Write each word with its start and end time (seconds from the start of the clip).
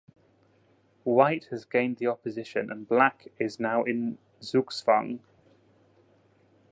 White 1.03 1.45
has 1.51 1.63
gained 1.63 1.97
the 1.97 2.07
opposition 2.07 2.71
and 2.71 2.87
Black 2.89 3.27
is 3.37 3.59
now 3.59 3.83
in 3.83 4.17
zugzwang. 4.41 5.19